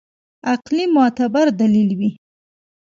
عقلي 0.49 0.83
معتبر 0.95 1.45
دلیل 1.59 1.89
وي. 1.99 2.09